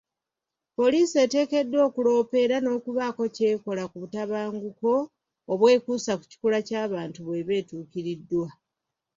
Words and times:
Poliisi 0.77 1.15
eteekeddwa 1.25 1.79
okuloopa 1.87 2.35
era 2.45 2.57
n'okubaako 2.61 3.23
kyekola 3.35 3.83
ku 3.91 3.95
butabanguko 4.01 4.91
obwekuusa 5.51 6.11
ku 6.19 6.23
kikula 6.31 6.59
ky'abantu 6.67 7.19
bweba 7.23 7.53
etuukiriddwa. 7.61 8.47